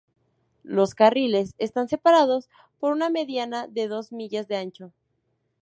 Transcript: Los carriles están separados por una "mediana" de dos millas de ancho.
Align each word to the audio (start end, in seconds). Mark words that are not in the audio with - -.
Los 0.63 0.95
carriles 0.95 1.53
están 1.59 1.87
separados 1.87 2.49
por 2.79 2.91
una 2.91 3.11
"mediana" 3.11 3.67
de 3.67 3.87
dos 3.87 4.11
millas 4.11 4.47
de 4.47 4.55
ancho. 4.57 4.93